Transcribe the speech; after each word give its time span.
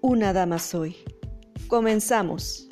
Una 0.00 0.32
Dama 0.32 0.60
Soy. 0.60 0.96
Comenzamos. 1.66 2.68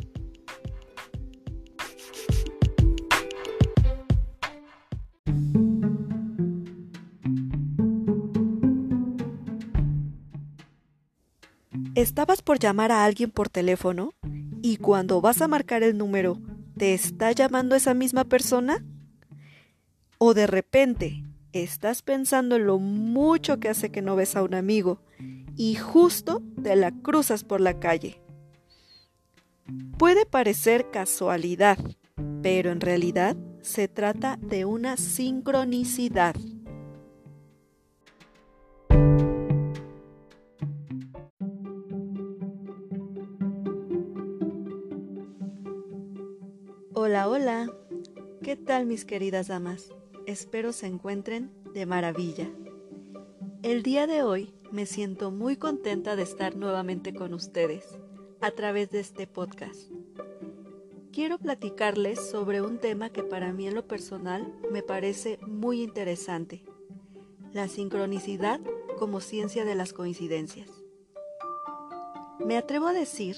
¿Estabas 11.96 12.42
por 12.42 12.60
llamar 12.60 12.92
a 12.92 13.04
alguien 13.04 13.32
por 13.32 13.48
teléfono 13.48 14.12
y 14.62 14.76
cuando 14.76 15.20
vas 15.20 15.42
a 15.42 15.48
marcar 15.48 15.82
el 15.82 15.98
número, 15.98 16.38
te 16.76 16.94
está 16.94 17.32
llamando 17.32 17.74
esa 17.74 17.92
misma 17.92 18.22
persona? 18.22 18.84
¿O 20.18 20.32
de 20.32 20.46
repente 20.46 21.24
estás 21.52 22.02
pensando 22.02 22.54
en 22.54 22.66
lo 22.66 22.78
mucho 22.78 23.58
que 23.58 23.68
hace 23.68 23.90
que 23.90 24.02
no 24.02 24.14
ves 24.14 24.36
a 24.36 24.44
un 24.44 24.54
amigo 24.54 25.00
y 25.56 25.74
justo 25.76 26.42
te 26.62 26.76
la 26.76 26.92
cruzas 26.92 27.44
por 27.44 27.60
la 27.60 27.78
calle? 27.80 28.20
Puede 29.98 30.26
parecer 30.26 30.90
casualidad, 30.90 31.78
pero 32.42 32.70
en 32.70 32.80
realidad 32.80 33.36
se 33.62 33.88
trata 33.88 34.38
de 34.40 34.64
una 34.64 34.96
sincronicidad. 34.96 36.36
Hola, 46.92 47.28
hola. 47.28 47.70
¿Qué 48.42 48.56
tal 48.56 48.86
mis 48.86 49.04
queridas 49.04 49.48
damas? 49.48 49.90
Espero 50.26 50.72
se 50.72 50.86
encuentren 50.86 51.50
de 51.74 51.86
maravilla. 51.86 52.48
El 53.62 53.82
día 53.82 54.06
de 54.06 54.22
hoy 54.22 54.55
me 54.72 54.86
siento 54.86 55.30
muy 55.30 55.56
contenta 55.56 56.16
de 56.16 56.22
estar 56.22 56.56
nuevamente 56.56 57.14
con 57.14 57.34
ustedes 57.34 57.98
a 58.40 58.50
través 58.50 58.90
de 58.90 59.00
este 59.00 59.26
podcast. 59.26 59.90
Quiero 61.12 61.38
platicarles 61.38 62.30
sobre 62.30 62.60
un 62.60 62.78
tema 62.78 63.10
que 63.10 63.22
para 63.22 63.52
mí 63.52 63.66
en 63.66 63.74
lo 63.74 63.86
personal 63.86 64.52
me 64.70 64.82
parece 64.82 65.38
muy 65.46 65.82
interesante, 65.82 66.64
la 67.52 67.68
sincronicidad 67.68 68.60
como 68.98 69.20
ciencia 69.20 69.64
de 69.64 69.74
las 69.74 69.92
coincidencias. 69.92 70.68
Me 72.38 72.56
atrevo 72.56 72.86
a 72.86 72.92
decir 72.92 73.36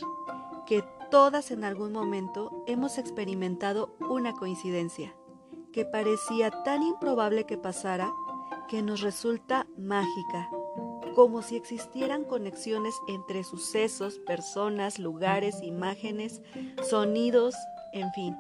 que 0.67 0.83
todas 1.11 1.51
en 1.51 1.65
algún 1.65 1.93
momento 1.93 2.65
hemos 2.67 2.99
experimentado 2.99 3.97
una 4.11 4.35
coincidencia 4.35 5.15
que 5.73 5.85
parecía 5.85 6.51
tan 6.65 6.83
improbable 6.83 7.45
que 7.45 7.59
pasara 7.59 8.13
que 8.69 8.83
nos 8.83 9.01
resulta 9.01 9.67
mágica, 9.79 10.51
como 11.19 11.43
si 11.43 11.57
existieran 11.57 12.23
conexiones 12.23 12.95
entre 13.09 13.43
sucesos, 13.43 14.21
personas, 14.21 15.01
lugares, 15.01 15.65
imágenes, 15.65 16.43
sonidos, 16.89 17.57
en 17.93 18.13
fin. 18.13 18.37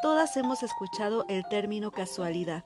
Todas 0.00 0.36
hemos 0.36 0.62
escuchado 0.62 1.24
el 1.28 1.42
término 1.48 1.90
casualidad. 1.90 2.64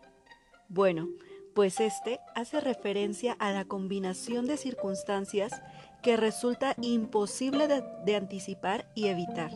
Bueno, 0.68 1.08
pues 1.54 1.80
este 1.80 2.20
hace 2.34 2.60
referencia 2.60 3.32
a 3.38 3.52
la 3.52 3.64
combinación 3.64 4.44
de 4.44 4.58
circunstancias 4.58 5.62
que 6.02 6.18
resulta 6.18 6.74
imposible 6.82 7.68
de, 7.68 8.16
anticipar 8.16 8.92
y 8.94 9.06
evitar. 9.06 9.50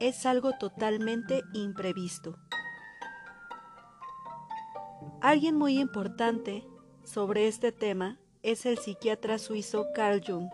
Es 0.00 0.26
algo 0.26 0.50
totalmente 0.58 1.42
imprevisto. 1.54 2.36
Alguien 5.20 5.54
muy 5.54 5.78
importante 5.78 6.66
sobre 7.04 7.46
este 7.46 7.70
tema 7.70 8.18
es 8.42 8.66
el 8.66 8.78
psiquiatra 8.78 9.38
suizo 9.38 9.86
Carl 9.94 10.22
Jung, 10.26 10.48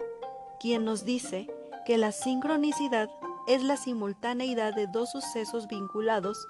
quien 0.61 0.85
nos 0.85 1.05
dice 1.05 1.49
que 1.87 1.99
la 1.99 2.13
sincronicidad 2.13 3.09
es 3.47 3.63
la 3.63 3.77
simultaneidad 3.77 4.75
de 4.75 4.87
dos 4.87 5.11
sucesos 5.11 5.69
vinculados 5.69 6.47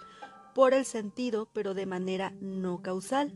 por 0.54 0.75
el 0.75 0.84
sentido 0.84 1.49
pero 1.53 1.75
de 1.75 1.87
manera 1.87 2.32
no 2.41 2.82
causal 2.82 3.32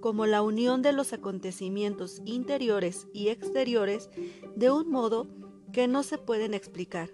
como 0.00 0.26
la 0.26 0.42
unión 0.42 0.80
de 0.80 0.92
los 0.92 1.12
acontecimientos 1.12 2.22
interiores 2.24 3.08
y 3.12 3.28
exteriores 3.28 4.08
de 4.56 4.70
un 4.70 4.90
modo 4.90 5.26
que 5.72 5.88
no 5.88 6.02
se 6.02 6.18
pueden 6.18 6.54
explicar, 6.54 7.10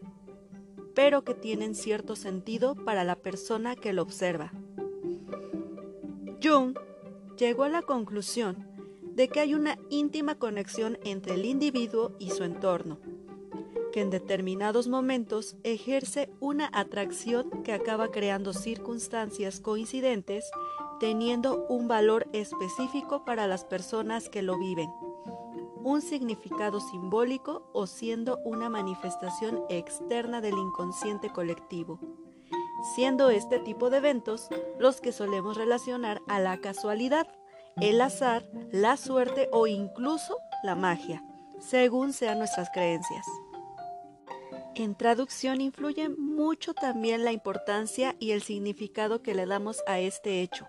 pero 0.94 1.24
que 1.24 1.34
tienen 1.34 1.74
cierto 1.74 2.14
sentido 2.14 2.74
para 2.76 3.02
la 3.02 3.16
persona 3.16 3.74
que 3.74 3.92
lo 3.92 4.02
observa. 4.02 4.52
Jung 6.42 6.78
llegó 7.36 7.64
a 7.64 7.70
la 7.70 7.82
conclusión 7.82 8.73
de 9.14 9.28
que 9.28 9.40
hay 9.40 9.54
una 9.54 9.78
íntima 9.90 10.36
conexión 10.36 10.98
entre 11.04 11.34
el 11.34 11.44
individuo 11.44 12.12
y 12.18 12.30
su 12.30 12.44
entorno, 12.44 12.98
que 13.92 14.00
en 14.00 14.10
determinados 14.10 14.88
momentos 14.88 15.56
ejerce 15.62 16.30
una 16.40 16.68
atracción 16.72 17.62
que 17.62 17.72
acaba 17.72 18.10
creando 18.10 18.52
circunstancias 18.52 19.60
coincidentes 19.60 20.44
teniendo 20.98 21.66
un 21.68 21.86
valor 21.86 22.26
específico 22.32 23.24
para 23.24 23.46
las 23.46 23.64
personas 23.64 24.28
que 24.28 24.42
lo 24.42 24.58
viven, 24.58 24.90
un 25.82 26.00
significado 26.00 26.80
simbólico 26.80 27.68
o 27.72 27.86
siendo 27.86 28.38
una 28.44 28.68
manifestación 28.68 29.62
externa 29.68 30.40
del 30.40 30.54
inconsciente 30.54 31.30
colectivo, 31.30 32.00
siendo 32.94 33.30
este 33.30 33.58
tipo 33.58 33.90
de 33.90 33.98
eventos 33.98 34.48
los 34.78 35.00
que 35.00 35.12
solemos 35.12 35.56
relacionar 35.56 36.22
a 36.26 36.40
la 36.40 36.58
casualidad, 36.60 37.28
el 37.80 38.00
azar, 38.00 38.44
la 38.72 38.96
suerte 38.96 39.48
o 39.52 39.66
incluso 39.66 40.38
la 40.62 40.74
magia, 40.74 41.22
según 41.60 42.12
sean 42.12 42.38
nuestras 42.38 42.70
creencias. 42.70 43.26
En 44.74 44.96
traducción 44.96 45.60
influye 45.60 46.08
mucho 46.08 46.74
también 46.74 47.24
la 47.24 47.32
importancia 47.32 48.16
y 48.18 48.32
el 48.32 48.42
significado 48.42 49.22
que 49.22 49.34
le 49.34 49.46
damos 49.46 49.82
a 49.86 50.00
este 50.00 50.42
hecho 50.42 50.66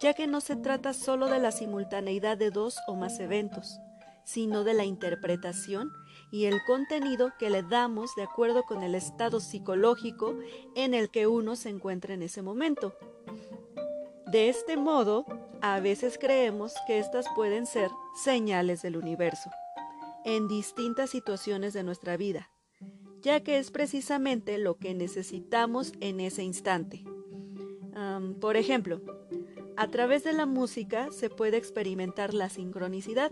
ya 0.00 0.14
que 0.14 0.26
no 0.26 0.40
se 0.40 0.56
trata 0.56 0.92
solo 0.92 1.28
de 1.28 1.38
la 1.38 1.52
simultaneidad 1.52 2.36
de 2.36 2.50
dos 2.50 2.78
o 2.86 2.94
más 2.94 3.18
eventos, 3.18 3.80
sino 4.24 4.64
de 4.64 4.74
la 4.74 4.84
interpretación 4.84 5.90
y 6.30 6.44
el 6.44 6.62
contenido 6.66 7.32
que 7.38 7.50
le 7.50 7.62
damos 7.62 8.14
de 8.14 8.22
acuerdo 8.22 8.62
con 8.64 8.82
el 8.82 8.94
estado 8.94 9.40
psicológico 9.40 10.36
en 10.76 10.94
el 10.94 11.10
que 11.10 11.26
uno 11.26 11.56
se 11.56 11.70
encuentra 11.70 12.14
en 12.14 12.22
ese 12.22 12.42
momento. 12.42 12.94
De 14.26 14.48
este 14.48 14.76
modo, 14.76 15.24
a 15.60 15.80
veces 15.80 16.18
creemos 16.18 16.74
que 16.86 16.98
estas 16.98 17.26
pueden 17.34 17.66
ser 17.66 17.90
señales 18.14 18.82
del 18.82 18.96
universo 18.96 19.50
en 20.24 20.48
distintas 20.48 21.10
situaciones 21.10 21.72
de 21.72 21.82
nuestra 21.82 22.16
vida, 22.16 22.50
ya 23.22 23.40
que 23.40 23.58
es 23.58 23.70
precisamente 23.70 24.58
lo 24.58 24.76
que 24.76 24.94
necesitamos 24.94 25.92
en 26.00 26.20
ese 26.20 26.42
instante. 26.42 27.04
por 28.40 28.56
ejemplo, 28.56 29.00
a 29.76 29.88
través 29.88 30.24
de 30.24 30.32
la 30.32 30.46
música 30.46 31.08
se 31.10 31.30
puede 31.30 31.56
experimentar 31.56 32.34
la 32.34 32.48
sincronicidad. 32.48 33.30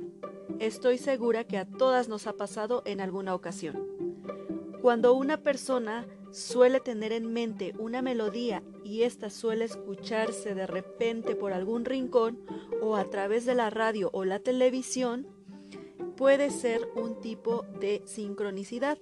Estoy 0.58 0.98
segura 0.98 1.44
que 1.44 1.58
a 1.58 1.66
todas 1.66 2.08
nos 2.08 2.26
ha 2.26 2.32
pasado 2.34 2.82
en 2.86 3.00
alguna 3.00 3.34
ocasión. 3.34 3.76
Cuando 4.80 5.14
una 5.14 5.42
persona 5.42 6.06
suele 6.36 6.80
tener 6.80 7.12
en 7.12 7.32
mente 7.32 7.72
una 7.78 8.02
melodía 8.02 8.62
y 8.84 9.04
ésta 9.04 9.30
suele 9.30 9.64
escucharse 9.64 10.54
de 10.54 10.66
repente 10.66 11.34
por 11.34 11.54
algún 11.54 11.86
rincón 11.86 12.38
o 12.82 12.96
a 12.96 13.08
través 13.08 13.46
de 13.46 13.54
la 13.54 13.70
radio 13.70 14.10
o 14.12 14.26
la 14.26 14.38
televisión, 14.38 15.26
puede 16.14 16.50
ser 16.50 16.86
un 16.94 17.20
tipo 17.20 17.62
de 17.80 18.02
sincronicidad 18.04 18.98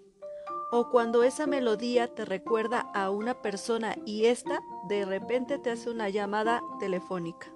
o 0.71 0.91
cuando 0.91 1.25
esa 1.25 1.49
melodía 1.49 2.07
te 2.07 2.25
recuerda 2.25 2.81
a 2.95 3.11
una 3.11 3.43
persona 3.43 3.97
y 4.05 4.27
ésta 4.27 4.61
de 4.89 5.05
repente 5.05 5.59
te 5.59 5.71
hace 5.71 5.91
una 5.91 6.09
llamada 6.11 6.63
telefónica. 6.79 7.53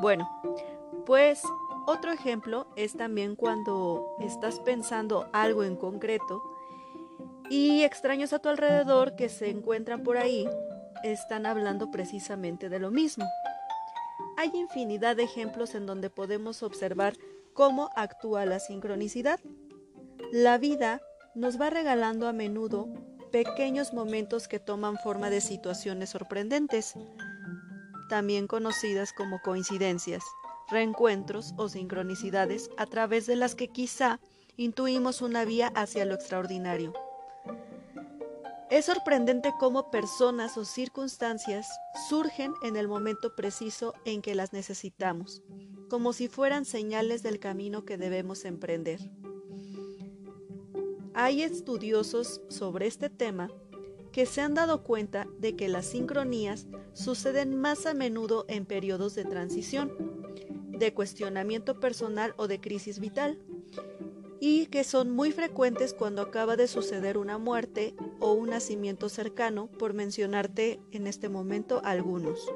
Bueno, 0.00 0.26
pues 1.04 1.42
otro 1.86 2.12
ejemplo 2.12 2.66
es 2.76 2.94
también 2.96 3.36
cuando 3.36 4.06
estás 4.20 4.58
pensando 4.60 5.28
algo 5.32 5.64
en 5.64 5.76
concreto 5.76 6.51
y 7.50 7.82
extraños 7.82 8.32
a 8.32 8.38
tu 8.38 8.48
alrededor 8.48 9.16
que 9.16 9.28
se 9.28 9.50
encuentran 9.50 10.02
por 10.02 10.16
ahí 10.16 10.48
están 11.02 11.46
hablando 11.46 11.90
precisamente 11.90 12.68
de 12.68 12.78
lo 12.78 12.90
mismo. 12.90 13.24
Hay 14.36 14.50
infinidad 14.54 15.16
de 15.16 15.24
ejemplos 15.24 15.74
en 15.74 15.86
donde 15.86 16.10
podemos 16.10 16.62
observar 16.62 17.14
cómo 17.52 17.90
actúa 17.96 18.46
la 18.46 18.60
sincronicidad. 18.60 19.40
La 20.32 20.58
vida 20.58 21.02
nos 21.34 21.60
va 21.60 21.70
regalando 21.70 22.28
a 22.28 22.32
menudo 22.32 22.88
pequeños 23.30 23.92
momentos 23.92 24.48
que 24.48 24.58
toman 24.58 24.96
forma 24.98 25.30
de 25.30 25.40
situaciones 25.40 26.10
sorprendentes, 26.10 26.94
también 28.08 28.46
conocidas 28.46 29.12
como 29.12 29.40
coincidencias, 29.40 30.22
reencuentros 30.70 31.54
o 31.56 31.68
sincronicidades 31.68 32.70
a 32.76 32.86
través 32.86 33.26
de 33.26 33.36
las 33.36 33.54
que 33.54 33.68
quizá 33.68 34.20
intuimos 34.56 35.22
una 35.22 35.44
vía 35.44 35.72
hacia 35.74 36.04
lo 36.04 36.14
extraordinario. 36.14 36.92
Es 38.72 38.86
sorprendente 38.86 39.52
cómo 39.60 39.90
personas 39.90 40.56
o 40.56 40.64
circunstancias 40.64 41.68
surgen 42.08 42.54
en 42.62 42.76
el 42.76 42.88
momento 42.88 43.36
preciso 43.36 43.92
en 44.06 44.22
que 44.22 44.34
las 44.34 44.54
necesitamos, 44.54 45.42
como 45.90 46.14
si 46.14 46.26
fueran 46.26 46.64
señales 46.64 47.22
del 47.22 47.38
camino 47.38 47.84
que 47.84 47.98
debemos 47.98 48.46
emprender. 48.46 48.98
Hay 51.12 51.42
estudiosos 51.42 52.40
sobre 52.48 52.86
este 52.86 53.10
tema 53.10 53.50
que 54.10 54.24
se 54.24 54.40
han 54.40 54.54
dado 54.54 54.82
cuenta 54.84 55.28
de 55.38 55.54
que 55.54 55.68
las 55.68 55.84
sincronías 55.84 56.66
suceden 56.94 57.60
más 57.60 57.84
a 57.84 57.92
menudo 57.92 58.46
en 58.48 58.64
periodos 58.64 59.14
de 59.14 59.26
transición, 59.26 59.92
de 60.70 60.94
cuestionamiento 60.94 61.78
personal 61.78 62.32
o 62.38 62.48
de 62.48 62.58
crisis 62.58 63.00
vital, 63.00 63.38
y 64.44 64.66
que 64.66 64.82
son 64.82 65.12
muy 65.12 65.30
frecuentes 65.30 65.94
cuando 65.94 66.20
acaba 66.20 66.56
de 66.56 66.66
suceder 66.66 67.16
una 67.16 67.38
muerte 67.38 67.94
o 68.18 68.32
un 68.32 68.50
nacimiento 68.50 69.08
cercano, 69.08 69.68
por 69.68 69.94
mencionarte 69.94 70.80
en 70.90 71.06
este 71.06 71.28
momento 71.28 71.80
algunos. 71.84 72.52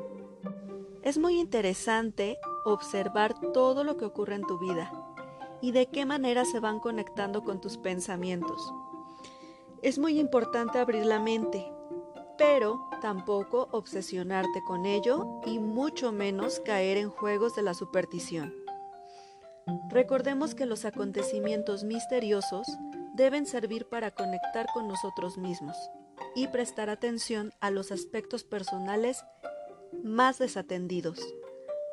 Es 1.02 1.16
muy 1.16 1.38
interesante 1.38 2.38
observar 2.64 3.36
todo 3.52 3.84
lo 3.84 3.96
que 3.96 4.04
ocurre 4.04 4.34
en 4.34 4.42
tu 4.42 4.58
vida 4.58 4.90
y 5.60 5.70
de 5.70 5.86
qué 5.86 6.04
manera 6.04 6.44
se 6.44 6.58
van 6.58 6.80
conectando 6.80 7.44
con 7.44 7.60
tus 7.60 7.78
pensamientos. 7.78 8.74
Es 9.80 10.00
muy 10.00 10.18
importante 10.18 10.80
abrir 10.80 11.06
la 11.06 11.20
mente, 11.20 11.70
pero 12.36 12.90
tampoco 13.00 13.68
obsesionarte 13.70 14.60
con 14.66 14.86
ello 14.86 15.40
y 15.46 15.60
mucho 15.60 16.10
menos 16.10 16.58
caer 16.58 16.96
en 16.96 17.10
juegos 17.10 17.54
de 17.54 17.62
la 17.62 17.74
superstición. 17.74 18.65
Recordemos 19.90 20.54
que 20.54 20.66
los 20.66 20.84
acontecimientos 20.84 21.82
misteriosos 21.82 22.66
deben 23.14 23.46
servir 23.46 23.86
para 23.88 24.10
conectar 24.10 24.66
con 24.72 24.86
nosotros 24.88 25.38
mismos 25.38 25.76
y 26.34 26.48
prestar 26.48 26.90
atención 26.90 27.52
a 27.60 27.70
los 27.70 27.90
aspectos 27.90 28.44
personales 28.44 29.24
más 30.04 30.38
desatendidos, 30.38 31.18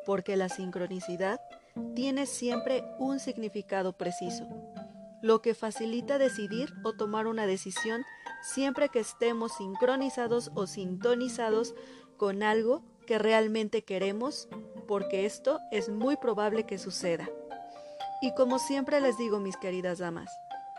porque 0.06 0.36
la 0.36 0.48
sincronicidad 0.48 1.40
tiene 1.94 2.26
siempre 2.26 2.84
un 2.98 3.18
significado 3.18 3.96
preciso, 3.96 4.46
lo 5.22 5.40
que 5.40 5.54
facilita 5.54 6.18
decidir 6.18 6.72
o 6.84 6.92
tomar 6.92 7.26
una 7.26 7.46
decisión 7.46 8.04
siempre 8.42 8.90
que 8.90 9.00
estemos 9.00 9.56
sincronizados 9.56 10.50
o 10.54 10.66
sintonizados 10.66 11.74
con 12.18 12.42
algo 12.42 12.84
que 13.06 13.18
realmente 13.18 13.82
queremos, 13.82 14.48
porque 14.86 15.24
esto 15.24 15.60
es 15.70 15.88
muy 15.88 16.16
probable 16.16 16.64
que 16.64 16.78
suceda. 16.78 17.28
Y 18.24 18.32
como 18.32 18.58
siempre 18.58 19.02
les 19.02 19.18
digo, 19.18 19.38
mis 19.38 19.58
queridas 19.58 19.98
damas, 19.98 20.30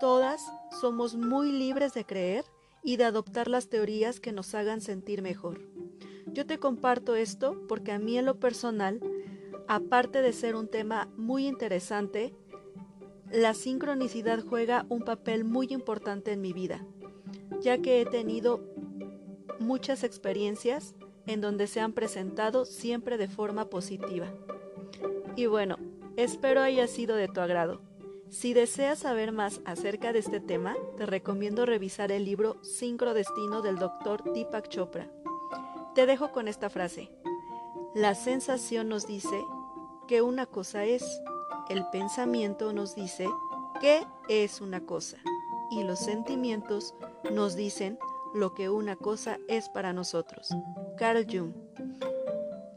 todas 0.01 0.41
somos 0.81 1.13
muy 1.13 1.51
libres 1.51 1.93
de 1.93 2.03
creer 2.03 2.43
y 2.81 2.97
de 2.97 3.03
adoptar 3.03 3.49
las 3.49 3.69
teorías 3.69 4.19
que 4.19 4.31
nos 4.31 4.55
hagan 4.55 4.81
sentir 4.81 5.21
mejor. 5.21 5.61
Yo 6.25 6.47
te 6.47 6.57
comparto 6.57 7.15
esto 7.15 7.61
porque 7.67 7.91
a 7.91 7.99
mí 7.99 8.17
en 8.17 8.25
lo 8.25 8.39
personal, 8.39 8.99
aparte 9.67 10.23
de 10.23 10.33
ser 10.33 10.55
un 10.55 10.67
tema 10.67 11.07
muy 11.17 11.45
interesante, 11.45 12.33
la 13.31 13.53
sincronicidad 13.53 14.43
juega 14.43 14.87
un 14.89 15.03
papel 15.03 15.43
muy 15.43 15.67
importante 15.69 16.31
en 16.31 16.41
mi 16.41 16.51
vida, 16.51 16.83
ya 17.61 17.77
que 17.77 18.01
he 18.01 18.07
tenido 18.07 18.59
muchas 19.59 20.03
experiencias 20.03 20.95
en 21.27 21.41
donde 21.41 21.67
se 21.67 21.79
han 21.79 21.93
presentado 21.93 22.65
siempre 22.65 23.19
de 23.19 23.27
forma 23.27 23.69
positiva. 23.69 24.33
Y 25.35 25.45
bueno, 25.45 25.77
Espero 26.17 26.61
haya 26.61 26.87
sido 26.87 27.17
de 27.17 27.27
tu 27.27 27.41
agrado. 27.41 27.81
Si 28.29 28.53
deseas 28.53 28.99
saber 28.99 29.33
más 29.33 29.59
acerca 29.65 30.13
de 30.13 30.19
este 30.19 30.39
tema, 30.39 30.75
te 30.97 31.05
recomiendo 31.05 31.65
revisar 31.65 32.11
el 32.11 32.23
libro 32.23 32.55
Sincrodestino 32.63 33.61
del 33.61 33.77
Dr. 33.77 34.23
Deepak 34.23 34.69
Chopra. 34.69 35.11
Te 35.93 36.05
dejo 36.05 36.31
con 36.31 36.47
esta 36.47 36.69
frase. 36.69 37.11
La 37.93 38.15
sensación 38.15 38.87
nos 38.87 39.07
dice 39.07 39.43
que 40.07 40.21
una 40.21 40.45
cosa 40.45 40.85
es, 40.85 41.03
el 41.69 41.85
pensamiento 41.91 42.71
nos 42.71 42.95
dice 42.95 43.27
qué 43.81 44.05
es 44.29 44.61
una 44.61 44.85
cosa 44.85 45.17
y 45.69 45.83
los 45.83 45.99
sentimientos 45.99 46.95
nos 47.31 47.55
dicen 47.55 47.99
lo 48.33 48.53
que 48.53 48.69
una 48.69 48.95
cosa 48.95 49.37
es 49.49 49.67
para 49.69 49.91
nosotros. 49.91 50.49
Carl 50.97 51.25
Jung. 51.29 51.53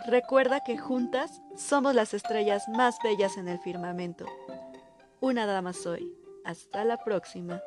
Recuerda 0.08 0.60
que 0.60 0.78
juntas 0.78 1.43
somos 1.55 1.94
las 1.94 2.14
estrellas 2.14 2.66
más 2.66 2.96
bellas 3.05 3.37
en 3.37 3.46
el 3.46 3.58
firmamento. 3.58 4.25
Una 5.20 5.44
dama 5.44 5.75
soy. 5.75 6.10
Hasta 6.46 6.82
la 6.87 6.96
próxima. 6.96 7.60